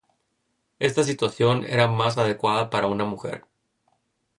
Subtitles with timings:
[0.79, 3.45] Esta situación era más adecuada para una mujer.